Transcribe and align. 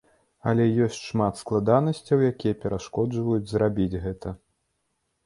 Але 0.51 0.63
ёсць 0.85 1.01
шмат 1.09 1.33
складанасцяў, 1.41 2.23
якія 2.31 2.57
перашкаджаюць 2.63 3.51
зрабіць 3.53 3.99
гэта. 4.07 4.35